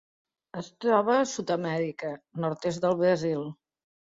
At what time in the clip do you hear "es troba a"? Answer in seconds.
0.61-1.27